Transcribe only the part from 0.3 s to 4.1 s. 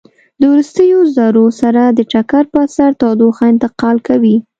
د وروستیو ذرو سره د ټکر په اثر تودوخه انتقال